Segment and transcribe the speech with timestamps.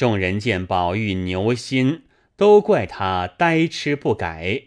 [0.00, 2.04] 众人见宝玉牛心，
[2.34, 4.62] 都怪他呆痴不改。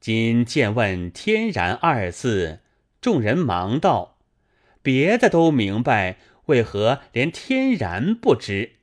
[0.00, 2.60] 今见问“天然”二字，
[2.98, 4.16] 众人忙道
[4.80, 6.16] ：“别的都明白，
[6.46, 8.76] 为何连‘天然’不知？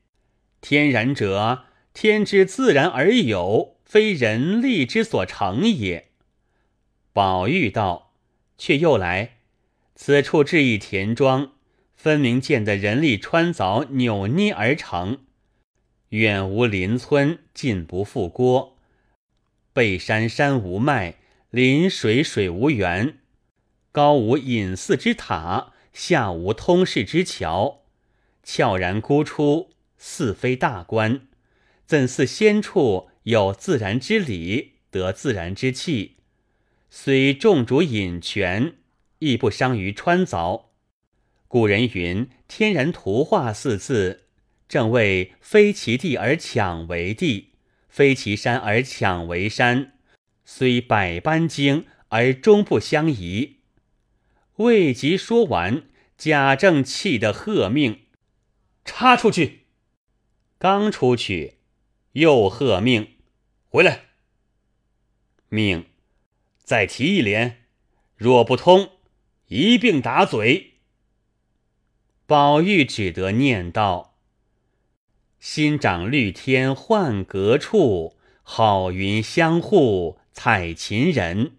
[0.62, 1.64] 天然者，
[1.96, 6.10] 天之自然而有，非人力之所成也。”
[7.12, 8.14] 宝玉道
[8.60, 9.38] ：“却又来，
[9.96, 11.54] 此处置一田庄，
[11.96, 15.22] 分明见得人力穿凿扭捏而成。”
[16.16, 18.78] 远无邻村，近不复郭。
[19.74, 21.16] 背山山无脉，
[21.50, 23.18] 临水水无源。
[23.92, 27.82] 高无隐寺之塔，下无通世之桥。
[28.44, 31.28] 悄然孤出，似非大观。
[31.86, 36.16] 怎似仙处有自然之理，得自然之气？
[36.90, 38.76] 虽众主隐泉，
[39.20, 40.68] 亦不伤于穿凿。
[41.50, 44.22] 古人云：“天然图画”四字。
[44.68, 47.54] 正谓非其地而抢为地，
[47.88, 49.94] 非其山而抢为山，
[50.44, 53.60] 虽百般精，而终不相宜。
[54.56, 55.84] 未及说完，
[56.18, 58.06] 贾政气得喝命
[58.86, 59.66] ：“插出去！”
[60.58, 61.58] 刚出去，
[62.14, 63.18] 又喝命
[63.70, 64.06] ：“回来！”
[65.50, 65.86] 命
[66.64, 67.66] 再提一联，
[68.16, 68.92] 若不通，
[69.48, 70.80] 一并打嘴。
[72.26, 74.15] 宝玉只得念道。
[75.40, 81.54] 新长绿天换阁处，好云相护采芹人。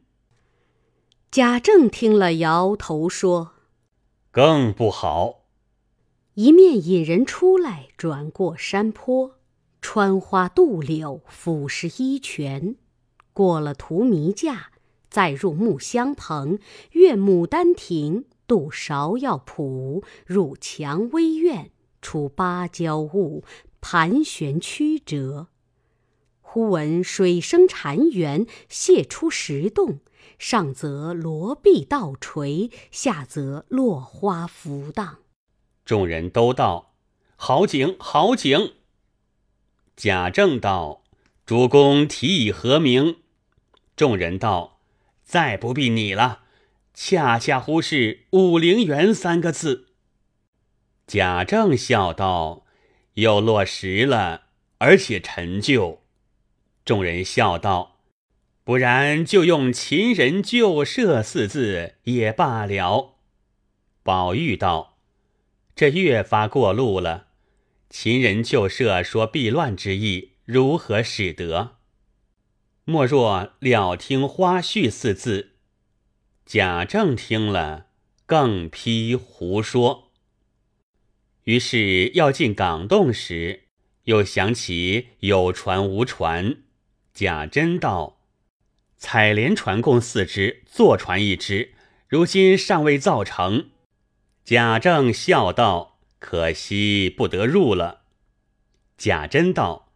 [1.30, 3.52] 贾政听了，摇头说
[4.32, 5.44] ：“更不好。”
[6.34, 9.38] 一面引人出来，转过山坡，
[9.80, 12.76] 穿花渡柳，俯视一泉，
[13.32, 14.72] 过了荼蘼架，
[15.08, 16.58] 再入木香棚，
[16.92, 21.70] 越牡丹亭，渡芍药圃，入蔷薇院，
[22.02, 23.42] 出芭蕉坞。
[23.88, 25.46] 盘旋曲折，
[26.40, 30.00] 忽闻水声潺潺，泻出石洞，
[30.40, 35.18] 上则罗碧倒垂，下则落花浮荡。
[35.84, 36.94] 众人都道
[37.36, 38.74] ：“好景，好景！”
[39.94, 41.04] 贾政道
[41.46, 43.18] ：“主公提以何名？”
[43.94, 44.80] 众人道
[45.22, 46.40] ：“再不必你了，
[46.92, 49.86] 恰恰乎是‘武陵源’三个字。”
[51.06, 52.65] 贾政笑道。
[53.16, 54.44] 又落实了，
[54.78, 56.02] 而且陈旧。
[56.84, 58.00] 众人笑道
[58.64, 63.16] ：“不然就用‘秦人旧社’四字也罢了。”
[64.02, 64.98] 宝玉道
[65.74, 67.28] ：“这越发过路了。
[67.88, 71.76] 秦人旧社说避乱之意，如何使得？
[72.84, 75.54] 莫若了听花絮四字。”
[76.44, 77.86] 贾政听了，
[78.26, 80.05] 更批胡说。
[81.46, 83.66] 于是要进港洞时，
[84.04, 86.56] 又想起有船无船。
[87.14, 88.18] 贾珍道
[88.98, 91.72] ：“采莲船共四只，坐船一只，
[92.08, 93.70] 如今尚未造成。”
[94.44, 98.02] 贾政笑道：“可惜不得入了。”
[98.98, 99.92] 贾珍道：“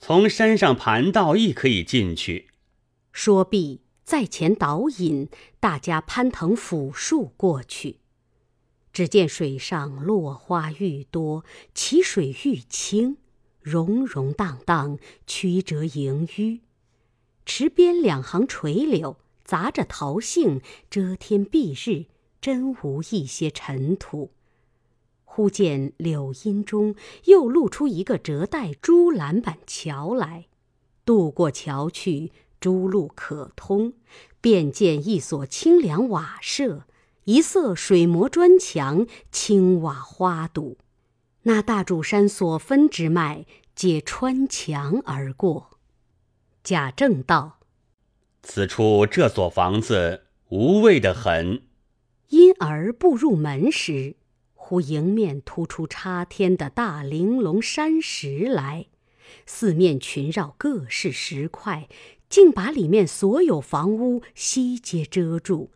[0.00, 2.48] 从山上盘道亦可以进去。”
[3.12, 5.28] 说毕，在前导引，
[5.60, 7.98] 大家攀藤抚树过去。
[8.98, 13.16] 只见水上落花愈多，其水愈清，
[13.60, 16.58] 溶溶荡荡，曲折萦纡。
[17.46, 20.60] 池边两行垂柳，杂着桃杏，
[20.90, 22.06] 遮天蔽日，
[22.40, 24.32] 真无一些尘土。
[25.22, 30.46] 忽见柳荫中又露出一个折带朱栏板桥来，
[31.04, 33.92] 渡过桥去，诸路可通，
[34.40, 36.82] 便见一所清凉瓦舍。
[37.28, 40.78] 一色水磨砖墙，青瓦花堵，
[41.42, 43.44] 那大主山所分之脉，
[43.74, 45.78] 皆穿墙而过。
[46.64, 47.58] 贾政道
[48.42, 51.64] ：“此处这所房子无味的很。”
[52.30, 54.16] 因而步入门时，
[54.54, 58.86] 忽迎面突出插天的大玲珑山石来，
[59.44, 61.90] 四面群绕各式石块，
[62.30, 65.72] 竟把里面所有房屋悉皆遮住。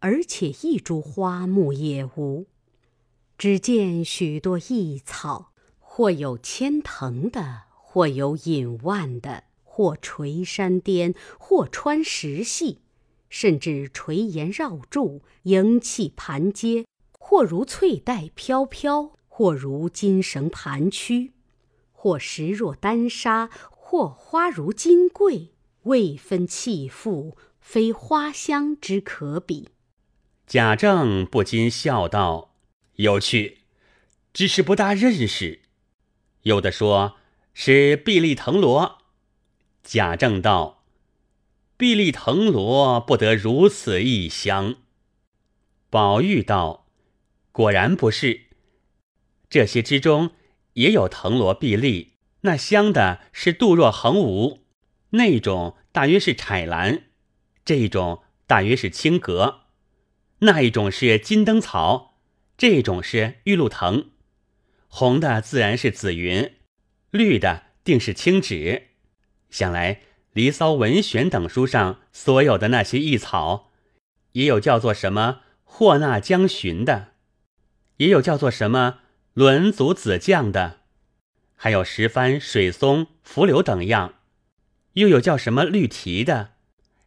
[0.00, 2.46] 而且一株花木也无，
[3.38, 12.82] 只见许多异草，或有千藤的，或有隐万的，或垂山巅，或穿石隙，
[13.30, 16.86] 甚至垂岩绕柱，迎气盘阶，
[17.18, 21.32] 或如翠带飘飘，或如金绳盘曲，
[21.92, 25.52] 或石若丹砂，或花如金桂，
[25.84, 29.70] 未分气复，非花香之可比。
[30.46, 32.54] 贾政不禁笑道
[32.94, 33.62] ：“有趣，
[34.32, 35.62] 只是不大认识。”
[36.42, 37.16] 有的说
[37.52, 38.98] 是碧丽藤萝。
[39.82, 40.84] 贾政道
[41.76, 44.76] ：“碧丽藤萝不得如此异香。”
[45.90, 46.86] 宝玉道
[47.50, 48.42] ：“果然不是，
[49.50, 50.30] 这些之中
[50.74, 52.12] 也有藤萝、碧丽，
[52.42, 54.60] 那香的是杜若横无，
[55.10, 57.06] 那种大约是彩兰，
[57.64, 59.62] 这种大约是青格，
[60.40, 62.18] 那一种是金灯草，
[62.56, 64.06] 这种是玉露藤，
[64.88, 66.54] 红的自然是紫云，
[67.10, 68.88] 绿的定是青芷。
[69.50, 69.94] 想来
[70.32, 73.70] 《离骚》《文选》等书上所有的那些异草，
[74.32, 77.08] 也有叫做什么？”霍纳将寻的，
[77.98, 79.00] 也有叫做什么
[79.34, 80.78] 轮足子将的，
[81.54, 84.14] 还有石帆、水松、浮柳等样，
[84.94, 86.52] 又有叫什么绿提的，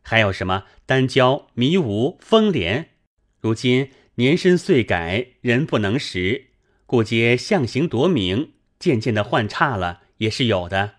[0.03, 2.88] 还有什么丹椒、迷芜、风莲。
[3.39, 6.47] 如今年深岁改，人不能识，
[6.85, 10.95] 故皆象形夺名，渐渐的换差了，也是有的。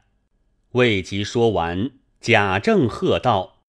[0.72, 1.90] 未及说完，
[2.20, 3.64] 贾政喝道：“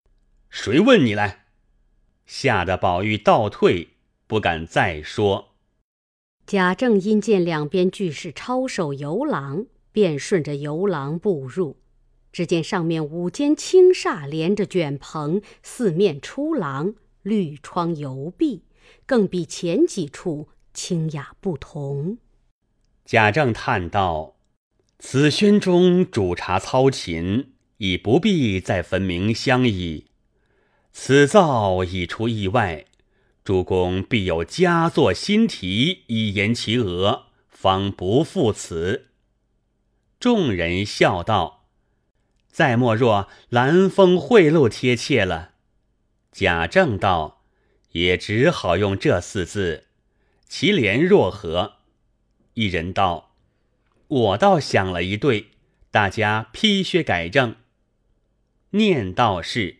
[0.49, 1.45] 谁问你来？”
[2.25, 3.89] 吓得宝玉倒退。
[4.27, 5.55] 不敢再说。
[6.45, 11.81] 贾政因见两边俱是抄手游廊，便顺着游廊步入。
[12.31, 18.63] 只见上面五间青厦连着卷棚，四面出廊，绿窗油壁，
[19.05, 22.17] 更比前几处清雅不同。
[23.05, 24.35] 贾政叹道
[24.99, 30.05] ：“此轩中煮茶操琴，已不必再分明香矣。
[30.93, 32.85] 此造已出意外。”
[33.43, 39.07] 主公必有佳作新题以言其额，方不负此。
[40.19, 41.65] 众人笑道
[42.47, 45.50] ：“再莫若兰风贿赂贴切了。”
[46.31, 47.43] 贾政道
[47.91, 49.87] ：“也只好用这四字，
[50.47, 51.73] 其联若何？”
[52.55, 53.35] 一人道
[54.07, 55.47] ：“我倒想了一对，
[55.89, 57.55] 大家批削改正。”
[58.71, 59.77] 念道是。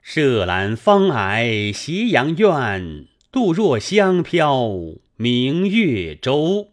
[0.00, 4.70] 涉兰芳霭斜阳院，杜若香飘
[5.16, 6.72] 明月洲。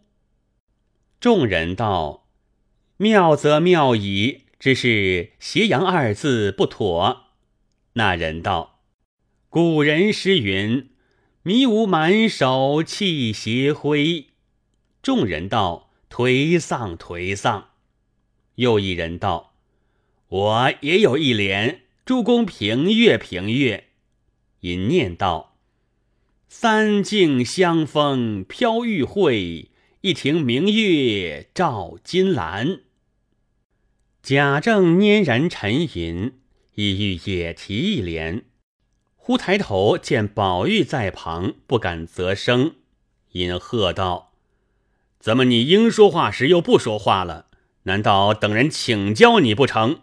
[1.20, 2.28] 众人道
[2.96, 7.24] ：“妙则妙矣，只是斜阳二字不妥。”
[7.94, 8.75] 那人道
[9.56, 10.90] ：“古人诗云
[11.42, 14.26] ：‘迷雾满手气斜晖。’”
[15.00, 17.70] 众人道：“颓丧颓丧。”
[18.56, 19.54] 又一人道
[20.28, 23.84] ：“我也有一联。”诸公平乐平乐，
[24.60, 25.56] 吟念道
[26.50, 29.70] ：“三径香风飘玉慧，
[30.02, 32.80] 一庭明月照金兰。”
[34.22, 36.34] 贾政拈然沉吟，
[36.74, 38.44] 意欲也提一联，
[39.26, 42.76] 忽抬头见宝玉在旁，不敢啧声，
[43.32, 44.30] 因喝道
[45.18, 47.46] ：“怎么你应说话时又不说话了？
[47.82, 50.02] 难道等人请教你不成？”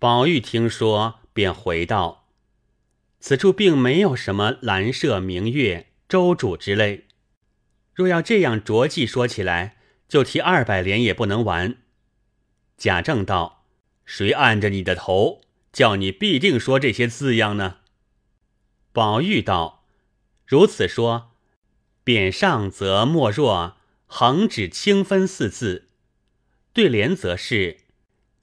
[0.00, 2.24] 宝玉听说，便回道
[3.20, 7.08] ：“此处并没有什么兰麝、明月、周主之类。
[7.92, 9.76] 若要这样着记说起来，
[10.08, 11.76] 就提二百联也不能完。”
[12.78, 13.66] 贾政道
[14.06, 15.42] ：“谁按着你的头，
[15.74, 17.76] 叫你必定说这些字样呢？”
[18.98, 19.84] 宝玉道
[20.44, 21.30] ：“如此说，
[22.04, 23.76] 匾上则莫若
[24.08, 25.86] 横指清分四字，
[26.72, 27.76] 对联则是。”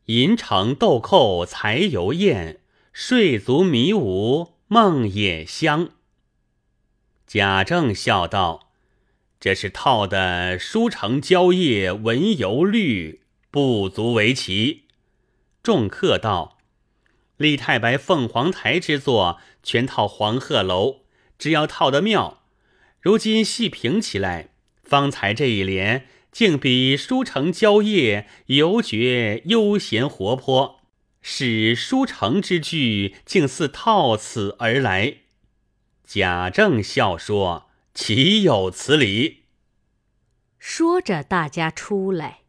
[0.07, 2.61] 银城豆蔻才油艳，
[2.93, 5.89] 睡足迷芜梦也香。
[7.27, 8.69] 贾政笑道
[9.41, 13.19] ：“这是套的书城蕉叶文油绿，
[13.51, 14.83] 不足为奇。”
[15.61, 16.54] 众客道
[17.37, 21.01] ：“李太白凤凰台之作，全套黄鹤楼，
[21.37, 22.43] 只要套得妙。
[23.01, 24.49] 如今细评起来，
[24.83, 30.81] 方才这一联。”竟比书城蕉叶犹觉悠闲活泼，
[31.21, 35.19] 使书城之句竟似套此而来。
[36.03, 39.43] 贾政笑说：“岂有此理！”
[40.59, 42.39] 说着，大家出来，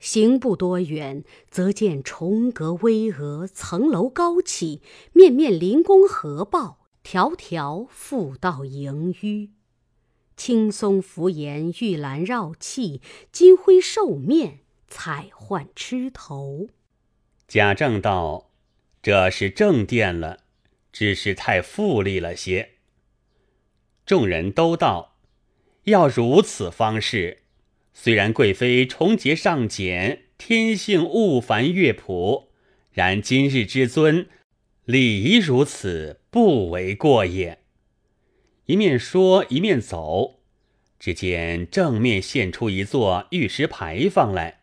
[0.00, 4.80] 行不多远，则见重阁巍峨，层楼高起，
[5.12, 9.50] 面面临宫合抱，条条复道盈纡。
[10.36, 16.68] 青松拂檐，玉兰绕砌，金辉兽面，彩幻枝头。
[17.46, 18.50] 贾政道
[19.02, 20.38] ：“这是正殿了，
[20.90, 22.70] 只是太富丽了些。”
[24.06, 25.16] 众人都道
[25.84, 27.39] ：“要如此方式，
[28.02, 32.48] 虽然贵妃重节尚俭，天性物繁乐朴，
[32.92, 34.26] 然今日之尊，
[34.86, 37.58] 礼仪如此，不为过也。”
[38.64, 40.40] 一面说，一面走，
[40.98, 44.60] 只见正面现出一座玉石牌坊来，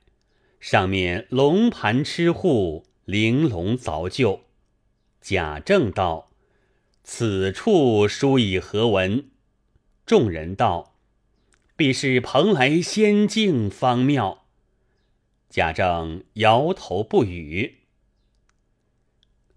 [0.59, 4.45] 上面龙盘螭户，玲珑凿就。
[5.21, 6.31] 贾政道
[7.03, 9.25] ：“此处书以何文？”
[10.07, 10.95] 众人道
[11.77, 14.43] ：“必是蓬莱仙境方妙。”
[15.49, 17.75] 贾政摇头不语。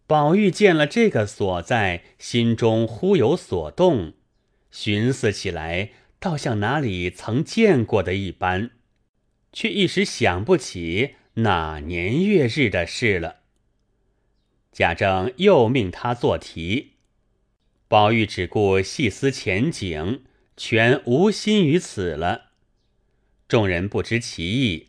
[0.07, 4.15] 宝玉见了这个所在，心中忽有所动，
[4.71, 8.71] 寻思起来，倒像哪里曾见过的一般，
[9.53, 13.37] 却一时想不起哪年月日的事了。
[14.73, 16.95] 贾政又命他做题，
[17.89, 20.25] 宝玉只顾细思前景，
[20.63, 22.51] 全无心于此了。
[23.49, 24.89] 众人不知其意，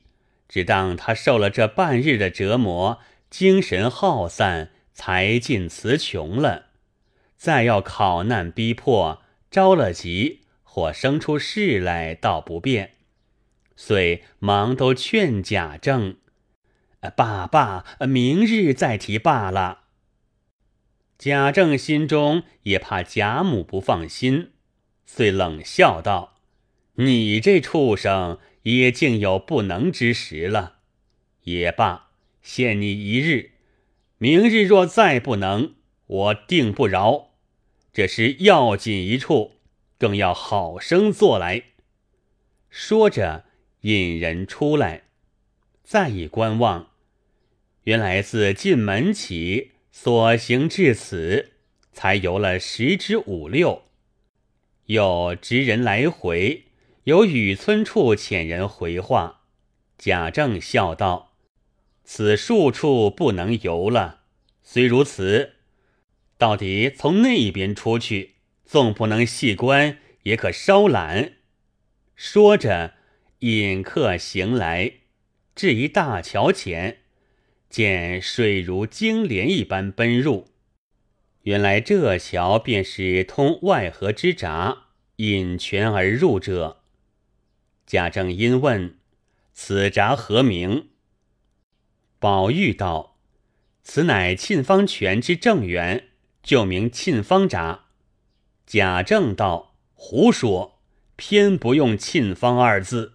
[0.50, 3.00] 只当他受了这半日的折磨，
[3.30, 4.72] 精神耗散。
[4.94, 6.66] 才尽词穷了，
[7.38, 12.92] 再要考难逼迫，着了急或生出事来，倒不便，
[13.78, 16.18] 遂忙都劝贾政
[17.16, 19.86] ：“罢罢，明日再提罢了。”
[21.18, 24.52] 贾政心中也怕贾母不放心，
[25.14, 26.38] 遂冷笑道
[26.96, 30.78] ：“你这畜生也竟有不能之时了。
[31.44, 33.52] 也罢，限你一日。”
[34.18, 35.74] 明日若再不能，
[36.08, 37.32] 我定不饶。
[37.92, 39.56] 这是要紧一处，
[39.98, 41.64] 更要好生做来。
[42.70, 43.44] 说着，
[43.82, 45.04] 引人出来，
[45.84, 46.92] 再一观望，
[47.84, 51.50] 原来自进门起所行至此，
[51.92, 53.84] 才游了十之五六。
[54.92, 56.66] 有执人来回，
[57.06, 59.44] 有雨村处遣人回话。
[59.98, 61.38] 贾政笑道。
[62.04, 64.24] 此数处不能游了，
[64.62, 65.54] 虽如此，
[66.38, 71.36] 到底从那边出去，纵不能细观，也可稍览。
[72.18, 72.96] 说着，
[73.40, 74.96] 引客行来，
[75.56, 76.98] 至一大桥前，
[77.70, 80.50] 见水如金莲一般奔入。
[81.44, 86.84] 原来这桥便是通外河之闸，引泉而入者。
[87.88, 89.00] 贾政因问
[89.52, 90.90] ：“此闸何名？”
[92.20, 93.18] 宝玉道
[93.82, 96.10] ：“此乃沁芳泉之正源，
[96.44, 97.86] 就名沁芳闸。”
[98.68, 100.80] 贾政道：“胡说，
[101.16, 103.14] 偏不用沁芳二字。”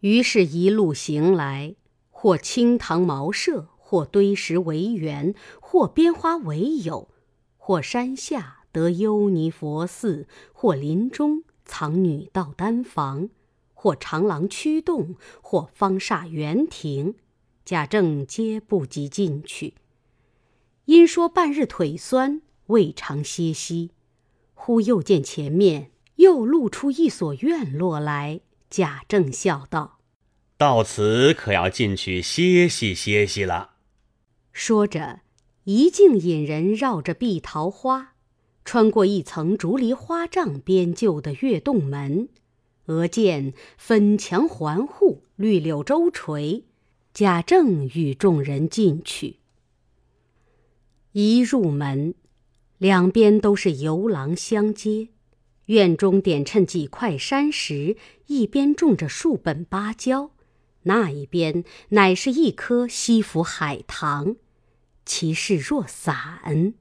[0.00, 1.74] 于是，一路行来，
[2.10, 7.08] 或青塘茅舍，或堆石为园，或编花为友，
[7.56, 13.28] 或山下得幽尼佛寺，或林中藏女道丹房，
[13.74, 17.14] 或长廊曲洞，或方厦园亭。
[17.64, 19.74] 贾政皆不及进去，
[20.86, 23.92] 因说半日腿酸，未尝歇息。
[24.54, 30.00] 忽又见前面又露出一所院落来，贾政笑道
[30.58, 33.74] ：“到此可要进去歇息歇息了。”
[34.58, 35.20] 说着，
[35.64, 38.14] 一径引人绕着碧桃花，
[38.64, 42.30] 穿过一层竹篱花帐编就的月洞门，
[42.86, 46.64] 俄见粉墙环护，绿柳周垂。
[47.12, 49.36] 贾政与众人进去，
[51.12, 52.14] 一入门，
[52.78, 55.08] 两边都是游廊相接，
[55.66, 60.30] 院中点衬几块山石，一边种着数本芭蕉，
[60.84, 64.36] 那一边乃是一棵西府海棠，
[65.06, 66.74] 其势若伞，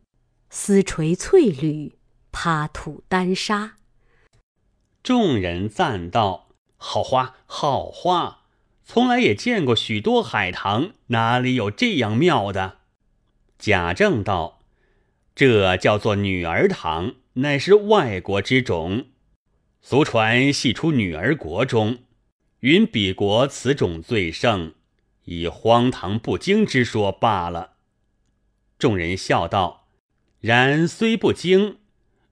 [0.50, 1.94] 丝垂翠缕，
[2.32, 3.78] 趴土丹砂。
[5.04, 8.40] 众人赞道：“好花，好花！”
[8.84, 12.80] 从来也见过许多海棠，哪里有这样妙的？
[13.60, 14.64] 贾政道
[15.36, 19.06] ：“这叫做女儿堂，乃是外国之种。
[19.82, 22.00] 俗传系出女儿国中，
[22.62, 24.74] 云彼国此种最盛，
[25.26, 27.74] 以荒唐不经之说罢了。”
[28.78, 29.88] 众人笑道
[30.40, 31.78] ：“然虽不经，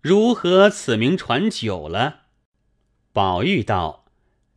[0.01, 2.21] 如何此名传久了？”
[3.13, 4.05] 宝玉道：“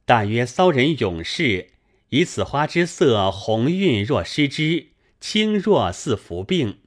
[0.05, 1.73] 大约骚人勇士。”
[2.11, 4.91] 以此花之色红晕若失之，
[5.21, 6.79] 清若似服病，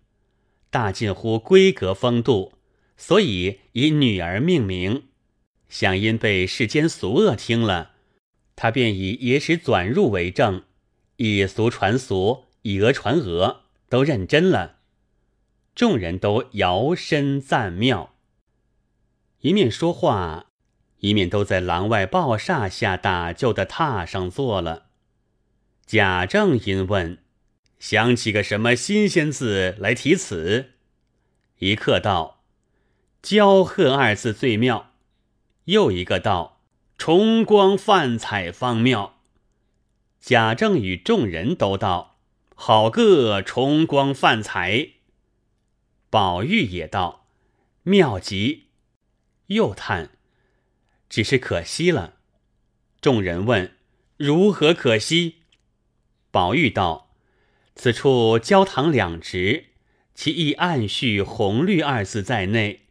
[0.69, 2.53] 大近乎闺阁风度，
[2.95, 5.09] 所以以女儿命名。
[5.67, 7.91] 想因被世间俗恶听了，
[8.55, 10.63] 他便以野史转入为证，
[11.17, 13.57] 以俗传俗，以讹传讹，
[13.89, 14.77] 都认真了。
[15.79, 18.13] 众人都摇身赞妙，
[19.39, 20.47] 一面说话，
[20.97, 24.87] 一面都在廊外抱厦下打就的榻上坐了。
[25.85, 27.19] 贾政因问
[27.79, 30.71] ：“想起个什么新鲜字来题词？”
[31.59, 32.41] 一刻道
[33.23, 34.91] ：“骄贺二字最妙。”
[35.63, 36.59] 又一个道
[36.99, 39.21] ：“重光泛彩方妙。”
[40.19, 42.17] 贾政与众人都道
[42.53, 44.95] ：“好个重光泛彩！”
[46.09, 47.27] 宝玉也道
[47.83, 48.69] ：“妙极！”
[49.47, 50.11] 又叹
[51.07, 52.15] ：“只是可惜了。”
[52.99, 53.75] 众人问
[54.17, 55.35] ：“如何可惜？”
[56.31, 57.11] 宝玉道
[57.75, 59.67] ：“此处焦糖两值，
[60.15, 62.87] 其意暗蓄红绿二字在内。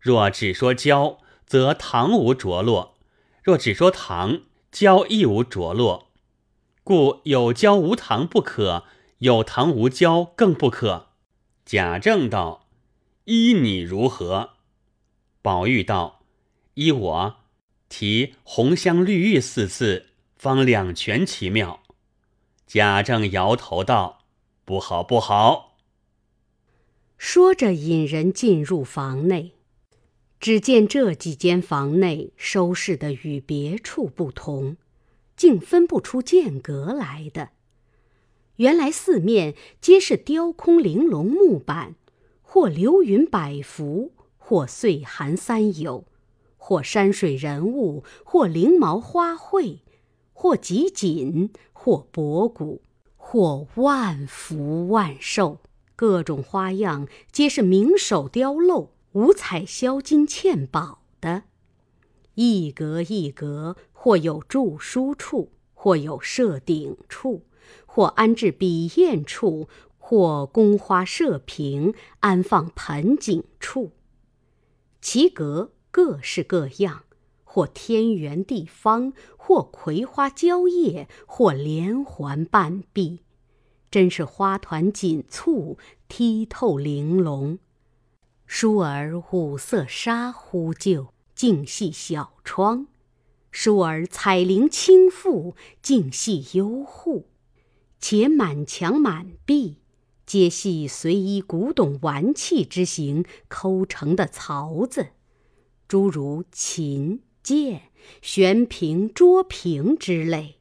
[0.00, 2.96] 若只说焦，则糖无着落；
[3.42, 4.42] 若只说糖，
[4.72, 6.10] 焦亦无着落。
[6.82, 8.84] 故有焦无糖不可，
[9.18, 11.05] 有糖无焦更不可。”
[11.66, 12.68] 贾政道
[13.26, 14.50] ：“依你如何？”
[15.42, 16.22] 宝玉道
[16.74, 17.36] ：“依我。”
[17.90, 20.06] 提红香绿玉四字，
[20.36, 21.82] 方两全其妙。
[22.68, 24.24] 贾政摇头道
[24.64, 25.76] ：“不好，不好。”
[27.18, 29.54] 说着，引人进入房内。
[30.38, 34.76] 只见这几间房内收拾的与别处不同，
[35.36, 37.50] 竟分不出间隔来的。
[38.56, 41.94] 原来四面皆是雕空玲珑木板，
[42.40, 46.04] 或流云百幅，或岁寒三友。
[46.56, 49.78] 或山水人物，或翎毛花卉，
[50.32, 52.82] 或集锦，或博古，
[53.16, 55.58] 或万福万寿，
[55.94, 61.44] 各种花样皆是名手雕镂、五彩镶金嵌宝的。
[62.34, 67.42] 一格一格，或有著书处，或有设鼎处，
[67.86, 69.68] 或安置笔砚处，
[69.98, 73.92] 或宫花设瓶、安放盆景处，
[75.00, 75.72] 其格。
[75.92, 77.04] 各式各样，
[77.42, 83.20] 或天圆地方，或葵花蕉叶，或连环半壁，
[83.90, 87.58] 真是花团锦簇，剔透玲珑。
[88.44, 92.88] 书儿五色纱呼救，净系小窗；
[93.50, 97.26] 书儿彩绫轻覆，净系幽户。
[98.00, 99.76] 且满墙满壁，
[100.24, 105.08] 皆系随衣古董玩器之形抠成的槽子。
[105.88, 107.82] 诸如琴、剑、
[108.20, 110.56] 悬瓶、桌瓶之类，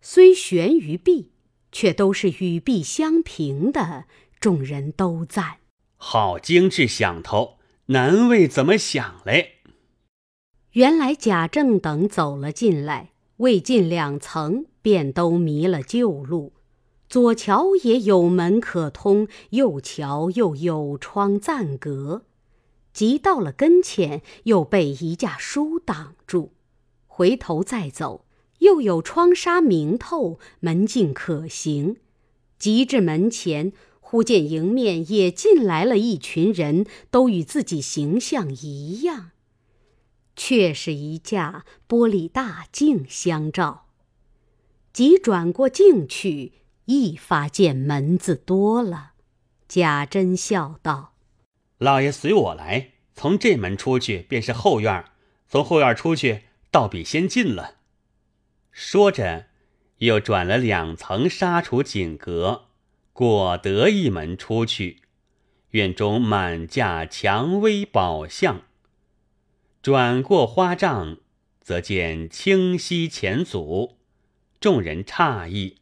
[0.00, 1.30] 虽悬于壁，
[1.70, 4.04] 却都是与壁相平的。
[4.40, 5.58] 众人都赞：
[5.96, 9.52] 好精致响头，难为怎么想嘞？
[10.72, 16.52] 原来贾政等走了进来，未进两层，便都迷了旧路。
[17.14, 22.24] 左桥也有门可通，右桥又有窗暂隔。
[22.92, 26.54] 即到了跟前，又被一架书挡住。
[27.06, 28.24] 回头再走，
[28.58, 31.98] 又有窗纱明透，门径可行。
[32.58, 39.30] 即至门前，忽见迎面也进来了一群人，都与自己形象一样，
[40.34, 43.86] 却是一架玻璃大镜相照。
[44.92, 46.54] 即转过镜去，
[46.86, 49.12] 一发见门子多了。
[49.66, 51.14] 贾珍笑道。
[51.78, 55.04] 老爷随我来，从这门出去便是后院
[55.48, 57.76] 从后院出去倒比先进了。
[58.70, 59.46] 说着，
[59.98, 62.66] 又转了两层纱橱锦阁，
[63.12, 65.02] 果得一门出去。
[65.70, 68.62] 院中满架蔷薇宝相。
[69.82, 71.18] 转过花帐，
[71.60, 73.96] 则见清溪浅阻，
[74.60, 75.78] 众人诧异：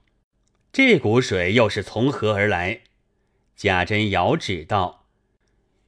[0.72, 2.80] 这股水又是从何而来？
[3.54, 5.04] 贾珍遥指道。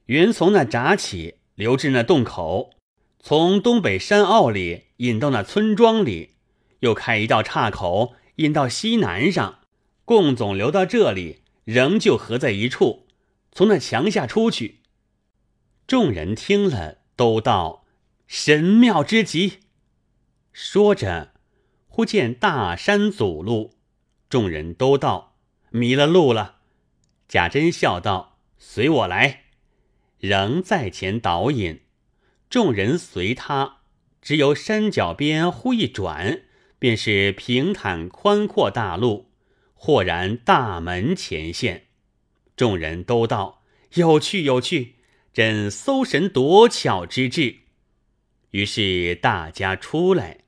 [0.05, 2.69] 原从那闸起流至那洞口，
[3.19, 6.35] 从东北山坳里引到那村庄里，
[6.81, 9.61] 又开一道岔口引到西南上，
[10.05, 13.07] 共总流到这里，仍旧合在一处，
[13.51, 14.81] 从那墙下出去。
[15.87, 17.85] 众人听了，都道
[18.27, 19.61] 神妙之极。
[20.53, 21.33] 说着，
[21.87, 23.73] 忽见大山阻路，
[24.29, 25.35] 众人都道
[25.69, 26.57] 迷了路了。
[27.27, 29.43] 贾珍笑道：“随我来。”
[30.19, 31.81] 仍在前导引，
[32.49, 33.79] 众人随他，
[34.21, 36.43] 只有山脚边忽一转，
[36.79, 39.31] 便是平坦宽阔大路，
[39.75, 41.87] 豁然大门前现。
[42.55, 43.63] 众人都道
[43.95, 44.95] 有趣有趣，
[45.33, 47.57] 真搜神夺巧之至。
[48.51, 50.44] 于是大家出来，